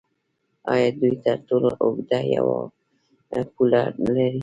[0.71, 4.31] آیا دوی تر ټولو اوږده پوله نلري؟